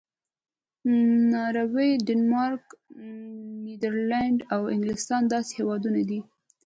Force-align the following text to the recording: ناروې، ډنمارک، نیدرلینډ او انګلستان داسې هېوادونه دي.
ناروې، 1.31 1.91
ډنمارک، 2.05 2.65
نیدرلینډ 3.65 4.39
او 4.53 4.61
انګلستان 4.75 5.21
داسې 5.33 5.51
هېوادونه 5.59 6.01
دي. 6.09 6.19